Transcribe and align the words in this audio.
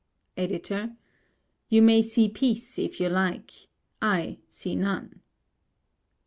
EDITOR: 0.35 0.95
You 1.69 1.83
may 1.83 2.01
see 2.01 2.27
peace 2.27 2.79
if 2.79 2.99
you 2.99 3.07
like; 3.07 3.51
I 4.01 4.39
see 4.47 4.75
none. 4.75 5.21